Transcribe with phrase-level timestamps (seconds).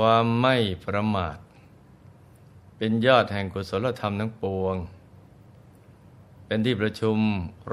[0.00, 1.38] ความไม่ประมาท
[2.76, 4.76] เป็นยอดแห่งกุศลธรรมทั้งปวง
[6.46, 7.18] เป็นที่ประชุม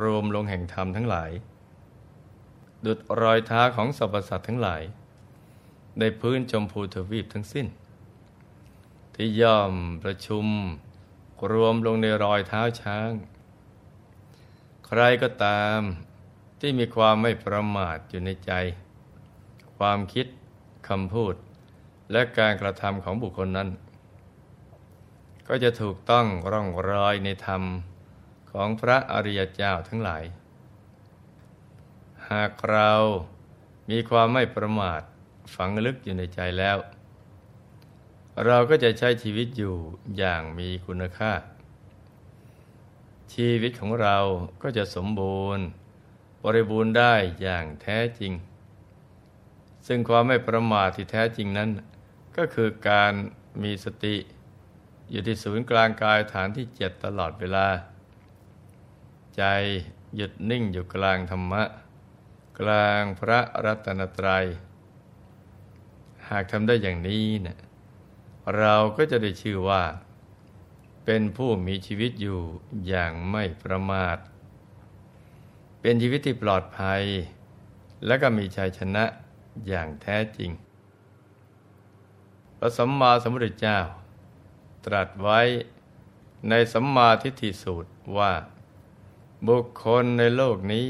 [0.02, 1.32] รวมลงแห่งธรรมทั้งหลาย
[2.86, 4.84] ดุดรอยเท้าของสรรพสัตว์ทั้งหลาย
[6.00, 7.68] ในพื้นชมพูทวีปทั้งสิ้น
[9.16, 10.46] ที่ย่อมประชุม
[11.52, 13.12] รวมลงในรอยเท้าช้าง
[14.86, 15.80] ใครก็ตาม
[16.60, 18.52] ที่มีความไม่ประมาทอยู่ในใจ
[19.78, 20.26] ความคิด
[20.90, 21.36] คำพูด
[22.14, 23.70] และการกระทำของบุคคลนั้น
[25.48, 27.64] ก็จะถูกต้องร่องรอยในธรรม
[28.52, 30.24] ของพระอริยเจ้าทั้งหลาย
[32.32, 32.92] หากเรา
[33.90, 35.02] มีความไม่ประมาท
[35.56, 36.78] ฝังลึกอยู่ในใจแล้ว
[38.46, 39.76] เราก็จะใช้ชีวิตอยู่
[40.18, 41.34] อย่างมีคุณค่า
[43.34, 44.18] ชีวิตของเรา
[44.62, 45.66] ก็จะสมบูรณ์
[46.44, 48.34] บริบูรณ์ได้อย่างแท้จริง
[49.88, 51.70] ซึ่งความไม่ประมาทที่แท้จริงนั้น
[52.38, 53.14] ก็คือการ
[53.64, 54.16] มีสติ
[55.10, 57.68] อยู่ที่ศูนย์กลางกายฐานที่เจ็ดตลอดเวลา
[59.38, 59.44] ใจ
[60.16, 61.64] หยุดนิ่งอยู่กลางธรรมะ
[62.60, 64.46] กลางพระรัตนตรัย
[66.30, 67.60] หากทำได้อย่างนี้เนะี่ย
[68.58, 69.84] เราก็จะได้ชื่อว่า
[71.06, 72.40] เป็นผู้มีชีวิตอยู่
[72.88, 74.18] อย่างไม่ประมาท
[75.82, 77.02] เป็นชีวิตที่ปลอดภัย
[78.06, 79.04] และก็มีชัยชนะ
[79.68, 80.52] อย่างแท้จริง
[82.64, 83.80] ระสัมมาสัมพุทธเจ้า
[84.86, 85.40] ตรัสไว้
[86.50, 88.34] ในสัมมาทิฏฐิสูตรว่า
[89.48, 90.90] บุคคลในโลกนี้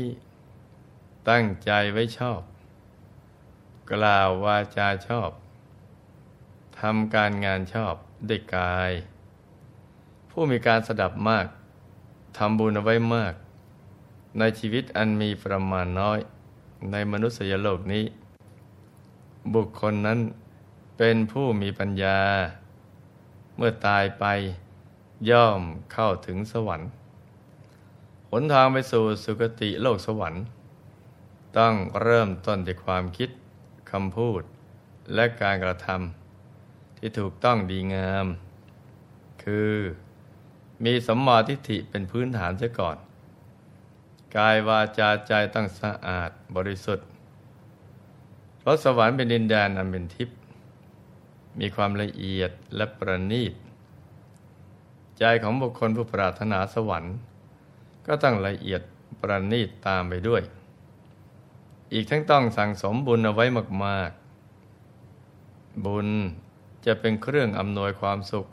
[1.30, 2.42] ตั้งใจไว้ชอบ
[3.92, 5.30] กล่าววาจาชอบ
[6.80, 7.96] ทำการงานชอบ
[8.30, 8.92] ด้วยกาย
[10.30, 11.48] ผู้มีการสดับมาก
[12.38, 13.34] ทำบุญเอาไว้มาก
[14.40, 16.20] ในชีวิตอันมีประมาณน้อย
[16.92, 18.06] ในมนุษยโลกนี้
[19.54, 20.20] บุคคลนั้น
[20.98, 22.20] เป็นผู้มีปัญญา
[23.58, 24.26] เมื่อตายไป
[25.30, 25.62] ย่อม
[25.94, 26.90] เข้าถึงสวรรค์
[28.32, 30.44] หนทางไปสู่สุคติโลกสวรรค์
[31.58, 33.30] ต้องเริ่มต้นจากความคิด
[33.92, 34.42] คำพูด
[35.14, 38.26] และการกระทำที่ถูกต้องดีงาม
[39.44, 39.74] คือ
[40.86, 42.98] มีสัมมาทิฏฐิเป็นพื้นฐานเสียก่อน
[44.36, 47.08] กายวาจาใจต้องสะอาดบริสุทธิ์
[48.60, 50.38] เพราะสวรรค์เป็นดินแดนอันเป็นทิพย์
[51.60, 53.54] มีความละเอียดและประณีต
[55.20, 57.16] ใจของบุคคลผู้ปรารถนาสวรรค์
[58.08, 58.82] ก็ต้องละเอียด
[59.22, 60.42] ประณีตตามไปด้วย
[61.94, 63.46] อีกทั้งต้องสั่งสมบุญเอาไว้
[63.86, 64.12] มาก
[64.98, 66.08] ๆ บุญ
[66.86, 68.48] จะเป็นเครื่องอำนวยความสุข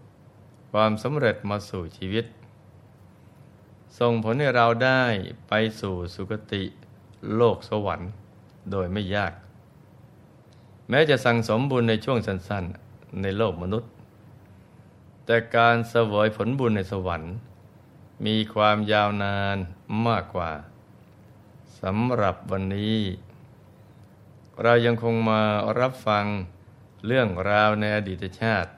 [0.73, 2.25] ความสำเร็จมาสู่ชีวิต
[3.99, 5.03] ส่งผลให้เราได้
[5.49, 6.63] ไปสู่สุคติ
[7.37, 8.11] โลกสวรรค์
[8.71, 9.33] โดยไม่ยาก
[10.89, 12.90] แม้จะสั่งสมบุญในช่วงสั้นๆ
[13.23, 13.91] ในโลกมนุษย์
[15.25, 17.35] แต่การเสวยผลบุญในสวรรค์
[18.27, 19.57] มีความยาวนาน
[20.07, 20.53] มากกว่า
[21.81, 22.99] สำหรับวันนี้
[24.63, 25.41] เรายังคงมา
[25.81, 26.25] รับฟัง
[27.07, 28.71] เรื่องราวในอดีตชาติ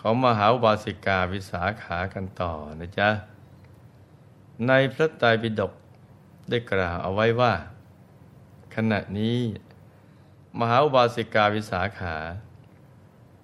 [0.00, 3.10] ของมหาบาสิกาวิสาขากันต่อนะจ๊ะ
[4.66, 5.72] ในพระไตรปิฎก
[6.48, 7.54] ได้กล่าวเอาไว้ว่า
[8.74, 9.38] ขณะนี้
[10.58, 12.16] มหาบาสิกาวิสาขา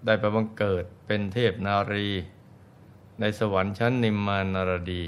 [0.06, 2.08] ได้ประบังเกิดเป็นเทพนารี
[3.20, 5.04] ในสวรรค์ชั้นนิมมานารดี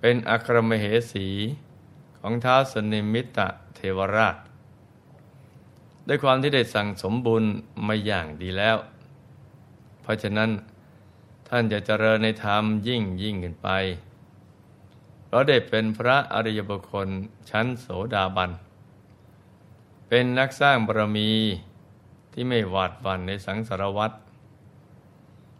[0.00, 1.28] เป็นอัครมเหสี
[2.18, 4.36] ของท้าสนิมิตะเทวราช
[6.08, 7.44] ด้วยความที่ได้สั่งสมบุญ
[7.86, 8.76] มาอย่างดีแล้ว
[10.02, 10.50] เพราะฉะนั้น
[11.48, 13.68] ท่านจะเจริญในธรรมยิ่งยิ่งขึ้นไป
[15.26, 17.08] เพราะได้เป็นพระอริยบุคคล
[17.50, 18.50] ชั้นโสดาบัน
[20.08, 21.30] เป็นนักสร้างบารมี
[22.38, 24.12] ที่ไม่หวาดหวั่นในสังสารวัฏ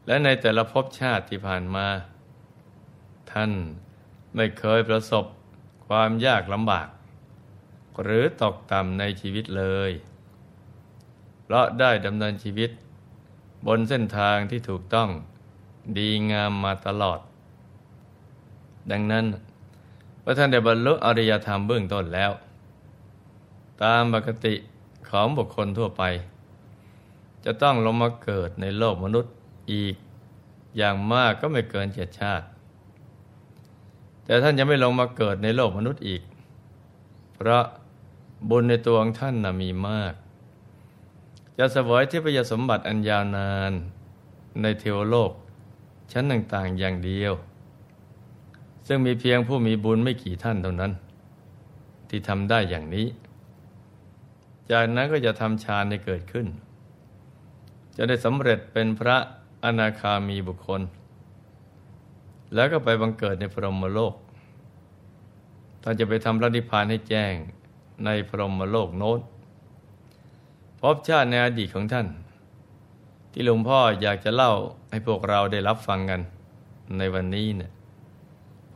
[0.07, 1.87] และในแต่ละภพชาติที่ผ่านมา
[3.33, 3.53] ท่าน
[4.35, 5.25] ไม่เคยประสบ
[5.87, 6.89] ความยากลำบาก
[8.03, 9.91] หรือตกต่ำในชีวิตเลย
[11.43, 12.71] เพราะได้ดำเนินชีวิต
[13.67, 15.09] บนเส้นทางที่ถูกต้อง
[15.99, 17.21] ดีงามมาตลอด
[18.91, 19.25] ดังนั้น
[20.23, 22.33] พระท่านได้บรรลุอริยธรรมเบื้องต้นแล้ว
[23.83, 24.55] ตามปกติ
[25.11, 26.05] ของบุคคลทั่วไป
[27.49, 29.35] จะต้องลงมาเกิดในโลกมนุษย์
[29.73, 29.95] อีก
[30.77, 32.47] อย่างมากก็ไม่เกินเจ็ดชาติ
[34.25, 36.23] แต่ท่านจะไม่ลงมาเกิดในโลกมนุษย์อีก
[37.35, 37.65] เพราะ
[38.51, 40.15] บุญในตัวของท่านนะมีมาก
[41.59, 43.73] จะสวยที่พยสมบัติอันยาวนาน
[44.63, 45.31] ในเทวโลก
[46.13, 47.33] ชั้นต่างๆอย่างเดียว
[48.87, 50.93] ซึ่งมีเพียงผู้มีบุญไม่กี่ท่านเท่านั้น
[52.09, 53.07] ที่ทำได้อย่างนี้
[54.71, 56.47] จากนั้นก็จะทำฌานให้เกิดขึ้น
[57.97, 59.17] จะได้สำเร็จเป็นพระ
[59.65, 60.81] อนาคามีบุคคล
[62.55, 64.15] แล้วก็ไปบังเกิดในพรหมโลก
[65.83, 67.35] ท่านจะไปทำพระนิพพานให้แจ้ง
[68.05, 69.21] ในพรหมโลกโน้น
[70.81, 72.07] พบชาติในอดีตของท่าน
[73.33, 74.53] ที่หลวงพ่ออยากจะเล่า
[74.91, 76.21] ให้พวกเราได้รับฟังกัน
[76.99, 77.71] ในวันนี้เนี่ย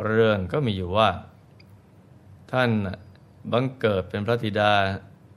[0.04, 1.08] เรื่องก็มีอยู่ว่า
[2.52, 2.70] ท่าน
[3.52, 4.72] บังเกิดเป็นพระธิดา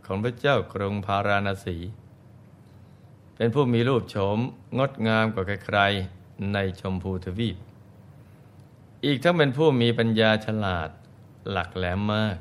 [0.06, 1.78] ของพระเจ้ากรุงพาราณสี
[3.36, 4.38] เป็นผู้มีรูปโฉม
[4.78, 7.58] งดงามกว่าใครๆในชมพูทวีป
[9.06, 10.90] อีกทั้งเป็นผู้มีปัญญาฉลาด
[11.50, 12.38] หลักแหลมมาก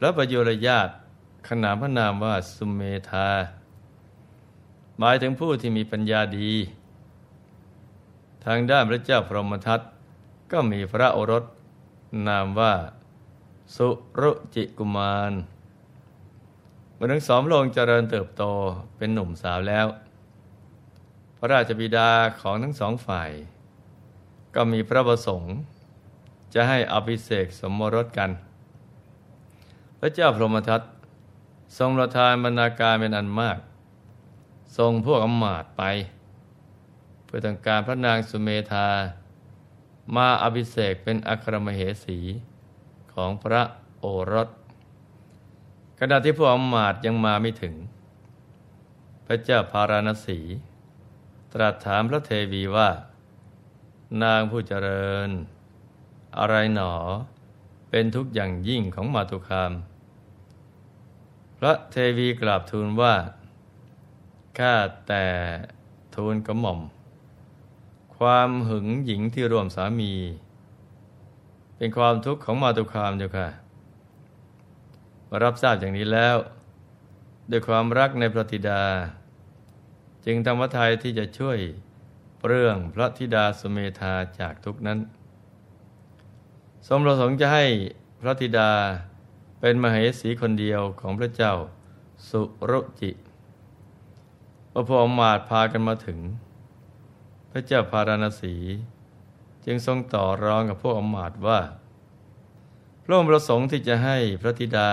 [0.00, 0.88] และประยุรญาต
[1.48, 3.28] ขนามพระนามว่าสุเมธา
[4.98, 6.52] หมายถึงผู้ที่มีปัญญาดี
[8.44, 9.80] ทางด้านพระเจ้าพรหมทัต
[10.52, 11.44] ก็มีพระโอรส
[12.28, 12.74] นามว่า
[13.76, 13.88] สุ
[14.20, 15.32] รุจิกุมาร
[17.04, 18.44] มื่อทั้งสองลงเจริญเติบโต
[18.96, 19.86] เป็นหนุ่มสาวแล้ว
[21.38, 22.10] พระราชบิดา
[22.40, 23.30] ของทั้งสองฝ่าย
[24.54, 25.54] ก็มีพระประสงค์
[26.54, 28.30] จะให้อภิเษกสมรสกัน
[29.98, 30.80] พระเจ้าพรหมทัต
[31.78, 33.58] ทรงประทานบรรณาการเป็นอันมาก
[34.76, 35.82] ทรงพวกอมาตไป
[37.24, 38.88] เพื่อต้องการพระนางสุเมธา
[40.16, 42.18] มาอภิเษกเป็นอัครมเหสี
[43.12, 43.62] ของพระ
[44.00, 44.48] โอรส
[46.04, 47.74] ขณะที่พวกอมาตยังมาไม่ถึง
[49.26, 50.38] พระเจ้าพาราณสี
[51.52, 52.90] ตรัสถามพระเทวีว่า
[54.22, 55.28] นางผู้เจริญ
[56.38, 56.92] อะไรหนอ
[57.90, 59.72] เป็นทุกอย่างยิ่งของมาตุคาม
[61.58, 63.14] พระเทวีกราบทูลว่า
[64.58, 64.74] ข้า
[65.08, 65.26] แต่
[66.14, 66.80] ทูลกระหม่อม
[68.16, 70.12] ความหึงหญิงที่ร่วมสามี
[71.76, 73.61] เป็นความทุกข์ของมาตุคามเจ้าค่ะ
[75.44, 76.36] รับทราบอย่างนี้แล้ว
[77.50, 78.82] ด้วยความรักในพระธิดา
[80.24, 81.58] จึงทำวัทัยที่จะช่วย
[82.38, 84.98] เปรื่องพระธิดาสุเมธาจากทุกนั้น
[86.86, 87.64] สมประสงค์จะให้
[88.20, 88.70] พระธิดา
[89.60, 91.54] เป็นมเหสีคนเดียวของพระเจ้า
[92.28, 93.10] สุรุจิ
[94.72, 96.18] พอพอมาดพากันมาถึง
[97.50, 98.54] พระเจ้าพาราณสี
[99.64, 101.58] จึงทรงต่อรองกับพวกอมาตว่า
[103.04, 104.90] พระองค์ประสงค์ที่จะให้พระธิดา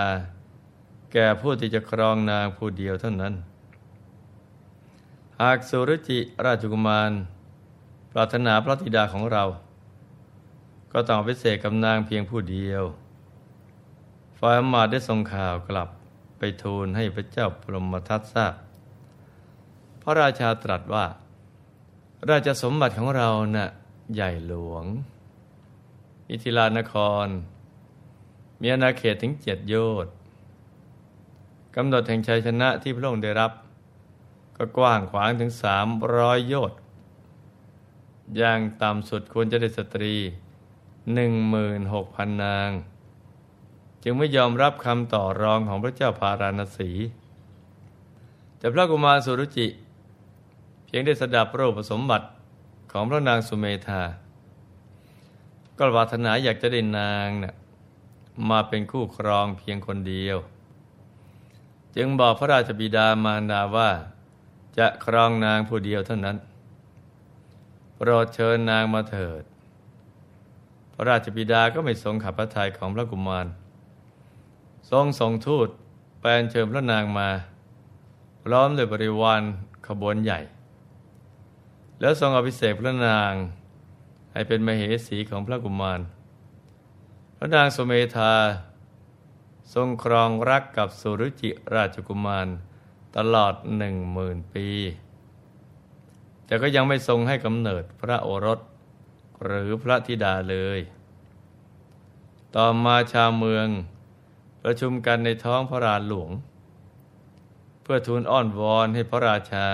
[1.14, 3.34] แก่ผู้ที่จะครองนางผู้เดียวเท่านั้น
[5.42, 7.12] หากสุรจิราชกุมาร
[8.12, 9.44] ปรารถนาพระธิดาของเรา
[10.92, 12.84] ก็ต้องไปเสกกับนางเพียงผู้เดียว
[14.40, 15.90] ฝ่ายอมาตได้ส่งข่าวกลับ
[16.38, 18.54] ไปทูลให้พระเจ้าพรหมทัตทราบ
[20.02, 21.06] พระราชาตรัสว่า
[22.30, 23.68] ราชสมบัติของเรานะ่ะ
[24.14, 24.86] ใหญ่หลวง
[26.30, 26.94] อิทิลานค
[27.26, 27.28] ร
[28.62, 30.14] มีอาณาเขตถึงเจ็ดโยชน์
[31.76, 33.52] กำหนดแห่งชัยชนะที่พระองค์ได้รับ
[34.58, 35.88] ก็กว้างขวางถึงสาม
[36.18, 36.80] ร้อยโยชน์
[38.38, 40.16] อย่างต่ำสุดควรจะได้สตรี
[41.14, 42.70] หนึ่งหมื่นหกพันนาง
[44.04, 46.92] จึงไม่ยอมรับคำต่อรองของพระเจ้าพาราณสี
[48.58, 49.68] แต่พระกุมารสุรุจิ
[50.86, 52.28] เพียงได้สดับโรคสมบัติ
[52.92, 54.02] ของพระนางสุเมธา
[55.78, 57.54] ก็ปรารถนาอยากจะได้นางนะ่ะ
[58.50, 60.38] มาเป็นคู่ครองเพียงคนเดียว
[61.96, 63.90] จึงบอกพระราชบิดามารดาว่า
[64.78, 66.38] จะครองนางผู้เดียวเท่านั้น
[67.96, 69.44] โปรดเชิญนางมาเถิด
[70.94, 73.48] พระราชบิดาก็ไม่ทรงขับพระทัยของพระกุมาร
[74.92, 75.68] ทรงส่งทูต
[76.20, 77.30] แปลนเชิญพระนางมา
[78.44, 79.42] พร้อมด้วยบริวาร
[79.88, 80.40] ขบวนใหญ่
[82.00, 83.34] แล้วทรงอภิเษกพระนาง
[84.34, 86.00] ให้เป็นมเหสีของพระกุมาร
[87.42, 88.34] พระนางสุเมธา
[89.74, 92.48] ทรงครองรักกับสุรุจิราชกุมาร
[93.18, 94.68] ตลอดหนึ่งหมื่นปี
[96.46, 98.60] แต่ก็ยังไม่ทรงให้กำเนิดพระโอรส
[99.46, 100.80] หรือพระธิดาเลย
[102.56, 103.68] ต่อมาชาวเมือง
[104.64, 106.30] ประชุมกันในท้องพระราหลวง
[107.82, 109.68] เพื่อทูลอ้อนวอนให้พระราชา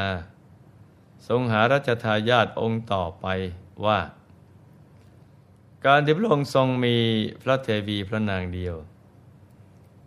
[1.27, 3.25] ทรงหารัชทายาทองค์ต่อไป
[3.86, 4.00] ว่า
[5.89, 6.98] การที่พระองค์ทรงมี
[7.42, 8.75] พระเทวีพระนางเดียว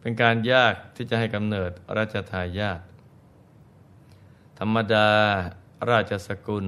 [0.00, 2.80] เป็นการยากที่จะให้กำเนิดรัชทายาท
[4.58, 5.11] ธรรมดา
[5.90, 6.66] ราชสกุล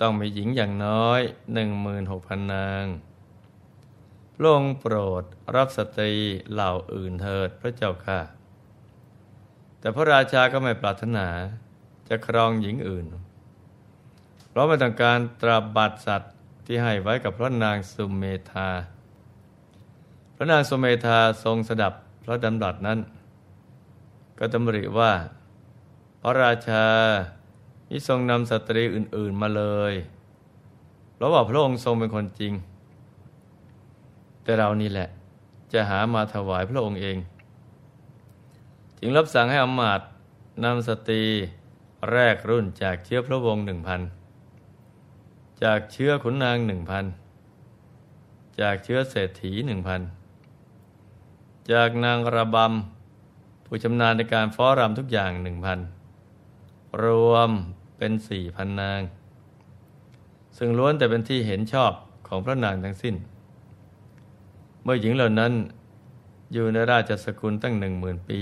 [0.00, 1.20] ต้องมีหญิงอย่างน้อย
[1.52, 2.84] หนึ่งมืนหกพันนาง
[4.34, 6.12] พระองค์โปรดรับสตรี
[6.52, 8.20] เหล่าอื่นเถิดพระเจ้าค่ะ
[9.78, 11.28] แต่พระราชาก็ไม่ปรารถนา
[12.08, 13.06] จะครองหญิงอื่น
[14.48, 16.33] เพราะไม่ต้องการตราบัตรสัตว์
[16.64, 18.68] ที่ให้ไว้กับพระนางสุเมธา
[20.36, 21.92] พระนางสุเมธาทรงสดับ
[22.24, 22.98] พระดำรัสนั้น
[24.38, 25.12] ก็ตำริว่า
[26.20, 26.86] พระราชา
[27.88, 29.94] ที่ทรงนำสตรีอื่น ๆมาเลย
[31.14, 32.52] เพราะว่าพระองค์ทรงเป็นคนจริง
[34.42, 35.08] แต่เรานี่แหละ
[35.72, 37.16] จะหามาถวายพระองค์เอง
[38.98, 40.00] จึงรับสั่งให้อมาต
[40.64, 41.22] นำสตรี
[42.12, 44.00] แรกรุ่นจากเชื้อพระวงศ์หนึ่งพัน
[45.64, 47.04] จากเชื้อขุนนางหนึ่งพัน
[48.60, 50.00] จากเชื้อเศรษฐีหนึ่งพัน
[51.72, 55.78] จากนางระบำผู้ชำนาญในการฟ้อรำทุกอย่างหนึ่งพัน
[57.04, 57.50] รวม
[57.98, 59.00] เป็นสี่พันนาง
[60.58, 61.92] ซึ่งล้วนแต่เป็นที่เห็นชอบ
[62.28, 63.14] ของพระนางทั้งสิ้น
[64.82, 65.52] เมื่อหญิงเหล่านั้น
[66.52, 68.40] อยู่ในราชสกุลตั้งหนึ่งหมื่นปี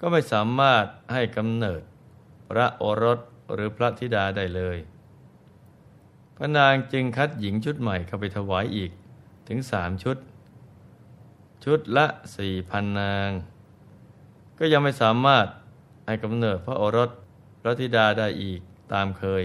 [0.00, 1.80] ก็ไม่สามารถให้กำเนิด
[2.48, 3.18] พระโอรส
[3.52, 4.78] หรือพระธิดาได้เลย
[6.36, 8.90] พระนางจึงคัดหญิงชุดใหม่เข้าไปถวายอีก
[9.48, 10.16] ถึงสามชุด
[11.64, 13.30] ชุดละสี่พันนาง
[14.58, 15.46] ก็ยังไม่สามารถ
[16.06, 17.10] ให้กำเนิดพระโอรส
[17.60, 18.60] พระธิดาได้อีก
[18.92, 19.44] ตามเคย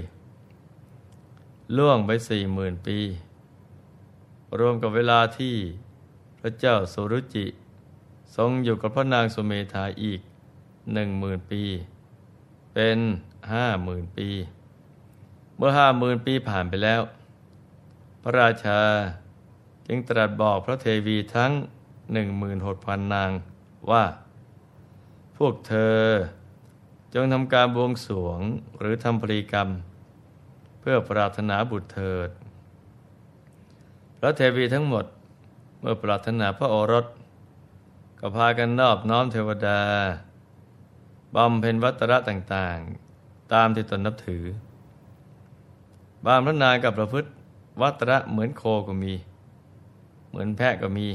[1.77, 2.99] ล่วงไปสี่หมื่นปี
[4.59, 5.55] รวมกับเวลาที่
[6.39, 7.45] พระเจ้าสุรุจิ
[8.35, 10.21] ทรงอยู่กับพระนางสุเมธาอีก
[10.93, 11.63] หนึ่งหมื่นปี
[12.73, 12.97] เป็น
[13.51, 14.29] ห้าหมื่นปี
[15.61, 17.01] เมื่อห้าหมื่นปีผ่านไปแล้ว
[18.21, 18.81] พระราชา
[19.87, 21.51] จึงตรัสบอกพระเทวีทั้ง
[22.13, 23.31] หนึ่งหมื่นหกพันนาง
[23.91, 24.03] ว่า
[25.37, 26.01] พวกเธอ
[27.13, 28.39] จงทำการบวงสรวง
[28.79, 29.69] หรือทำปริกรรม
[30.79, 32.29] เพื่อปรารถนาบุตรเถิด
[34.19, 35.05] พระเทวีทั้งหมด
[35.79, 37.05] เมื่อปรารถนาพระโอรส
[38.19, 39.81] ก็พากันนอบน้อมเทวดา
[41.35, 44.45] บำเพ็ญวัตระต่างๆ ตามที่ตนนับถือ
[46.25, 47.29] บางพระนางกับประพฤติ
[47.81, 49.13] วัตระเหมือนโคก็มี
[50.29, 51.07] เหมือนแพะก็มี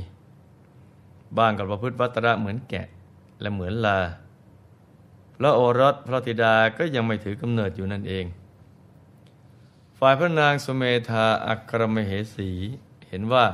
[1.39, 2.87] บางกับประพฤติวัตระเหมือนแกะ
[3.41, 3.99] และเหมือนลา
[5.39, 8.25] พระโอรสพระธิดาก็ยังไม่ถือกำเนิดอยู่นั่นเอง
[9.99, 12.51] ฝ่ายพระนางสุเมธาอัครมเหสี
[13.09, 13.47] เห็นว่า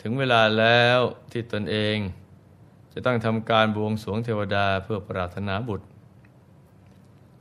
[0.00, 0.98] ถึงเวลาแล้ว
[1.32, 1.96] ที่ตนเอง
[2.92, 5.86] จะต้องทำการบวงสรวงเทวดาเพื่อปรารถนาบุตร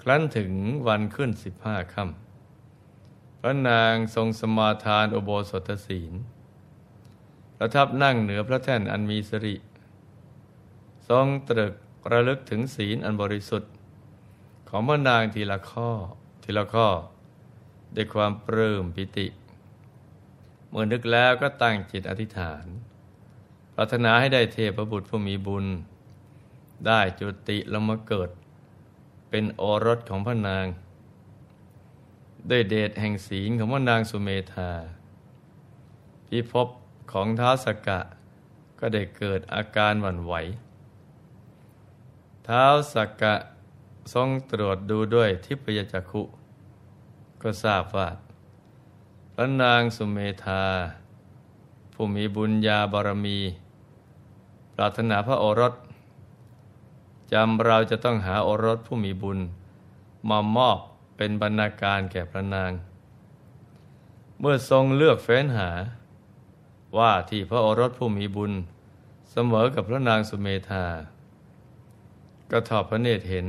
[0.02, 0.52] ครั้นถึง
[0.88, 2.29] วันขึ้นสิบห้าค่ำ
[3.42, 6.14] พระนางทรงสมาทานอโบสถศีล
[7.58, 9.56] ประทับนั่งเหนือพระแท่นอันมีสิริ
[11.10, 11.74] ทรงตรึก
[12.12, 13.72] ระลึกถึงศีลอันบริสุทธิ์
[14.70, 15.90] ของพระนางทีละข้อ
[16.44, 16.88] ทีละข้อ
[17.96, 19.28] ด้วยความปลื้มปิติ
[20.70, 22.66] เมื่อนึกแล้วก็ตั้งจิตอธิษฐาน
[23.76, 25.66] ปรารถนาให้ได้เทพบุตรผู้มีบุญ
[26.88, 28.30] ได้จุติลงมาเกิด
[29.30, 30.66] เป็นโอรสของพระนาง
[32.50, 34.72] ด้วยเดชแห่งศีลของพระนางสุเมธา
[36.28, 36.68] พิภพ
[37.12, 38.00] ของท้าสกะ
[38.80, 40.34] ก็ได้เกิดอาการหวั่นไหว
[42.48, 43.36] ท้าสักกะ
[44.14, 46.24] ทรงตรวจดูด้วยทิพยจักขุ
[47.42, 48.10] ก็ทราบว่า
[49.34, 50.64] พระนางสุเมธา
[51.94, 53.40] ผู้มีบุญญาบารมี
[54.76, 55.74] ปรารถนาพระโอรส
[57.34, 59.40] จำเราจะต้องหาโอรสผู้มีบุญ
[60.30, 60.80] มามอบ
[61.22, 62.72] เป็นบรรณาการแก่พระนาง
[64.40, 65.70] เมื่อทรงเลือกเฟ้นหา
[66.98, 68.54] ว่าที่พระโอรสผู้มีบุญ
[69.32, 70.86] เสมอกับพระนางสุเมธา
[72.52, 73.48] ก็ทอดพระเนตรเห็น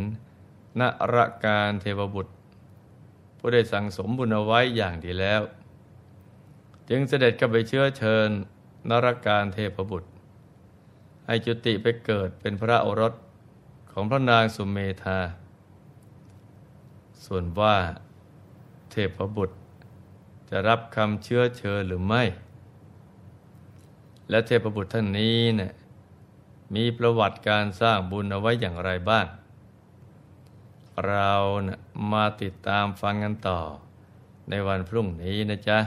[0.81, 0.83] น
[1.15, 2.33] รการเทวบุตร
[3.39, 5.41] ผู้ได้สั่งสมบุญเอาไว้อย่างดีแล้ว
[6.89, 8.29] จึงเสด็จเข้าไปเชื้อเชิญ
[8.91, 10.11] นรการเทพบุตร
[11.27, 13.15] ให้จุติไปเกิดเป็นพระโอรส
[13.93, 15.19] ของพระนางสุมเมธา
[17.27, 17.77] ส่วนว่า
[18.91, 19.57] เทพบุตร
[20.51, 22.23] จะรับคำเชื้อเชิญหรือไม่
[24.31, 25.73] และเทพบุตรท่านนี้เนะี่ย
[26.75, 29.27] มีประวัติการสร้างบุญเอาไว้อย่างไรบ้าง
[31.07, 31.33] เรา
[31.67, 31.79] นะ
[32.13, 33.61] มาติดตามฟังกันต่อ
[34.51, 35.79] ในวันพรุ่งนี้นะจ๊ะ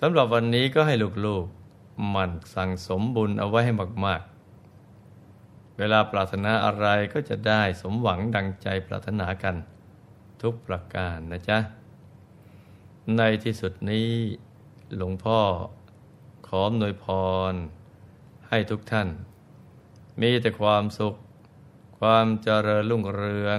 [0.00, 0.94] สำหรับวันนี้ก็ให้
[1.26, 3.72] ลูกๆมันสั่งสมบุญเอาไว้ให้
[4.06, 4.33] มากๆ
[5.78, 9.56] เวลาปรารถนาอะไรก็จะได้สมหวังดังใจปรารถนากัน
[10.42, 11.58] ทุกประการนะจ๊ะ
[13.16, 14.08] ในที่สุดนี้
[14.96, 15.40] หลวงพ่อ
[16.48, 17.06] ขอหนวยพ
[17.52, 17.54] ร
[18.48, 19.08] ให้ทุกท่าน
[20.20, 21.14] มีแต่ความสุข
[21.98, 23.58] ความเจริญรุ่งเรือง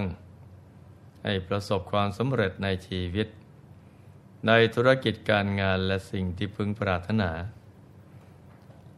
[1.22, 3.28] ให้ประสบความสำเร็จในชีวิต
[4.46, 7.30] ในธุรกิจการงานและสิ่งที่พึงปรารถนา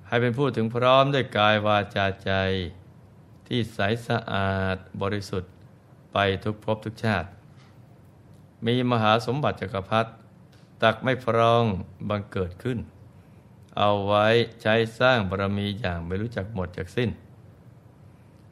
[0.09, 2.33] ให้เป็นผู้ถึงพร้อมด้วยกายวาจาใจ
[3.49, 3.79] ที่ใส
[4.09, 5.53] สะอาดบริสุทธิ์
[6.13, 7.29] ไปทุกภพทุกชาติ
[8.67, 10.11] มีมหาสมบัติจักรพรรดิ
[10.83, 11.65] ตักไม่พร้อง
[12.09, 12.79] บังเกิดขึ้น
[13.79, 14.27] เอาไว้
[14.63, 17.11] ใช้สร้างบารมีอย่างไม่รู้จักหมดจากสิ้น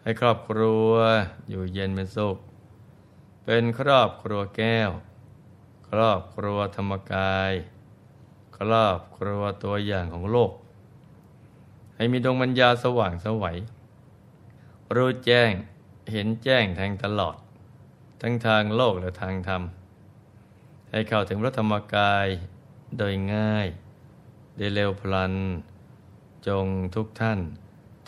[0.02, 0.90] ให้ครอบครัว
[1.48, 2.36] อยู่เย็นเป็นสุข
[3.44, 4.90] เป็นครอบครัวแก้ว
[5.88, 7.52] ครอบครัวธรรมกาย
[8.58, 10.52] ครอบครัวตัวอย่างของโลก
[11.96, 13.56] ให้มีดวงปัญญาสว่างสวัย
[14.94, 15.52] รู้แจ้ง
[16.12, 17.36] เห็นแจ้งแทงตลอด
[18.20, 19.62] ทั้งทางโลกและทางธรรม
[20.90, 22.26] ให้เข้าถึงพระธรรมกาย
[22.98, 23.68] โดยง่าย
[24.56, 25.34] ได้เร็วพลัน
[26.46, 27.40] จงทุกท่าน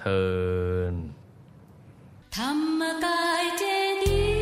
[0.01, 0.25] เทิ
[0.93, 0.95] น
[2.37, 3.65] ธรรมกายเจ
[4.03, 4.38] ดีย์